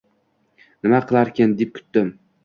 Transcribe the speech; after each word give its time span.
Nima 0.87 1.01
qilarkin, 1.11 1.53
deb 1.59 1.75
kutdim. 1.75 2.09